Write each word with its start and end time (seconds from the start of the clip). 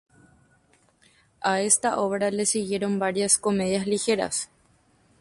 A 1.41 1.61
esta 1.61 1.99
obra 1.99 2.31
le 2.31 2.47
siguieron 2.47 2.97
varias 2.97 3.37
comedias 3.37 3.85
ligeras. 3.85 4.49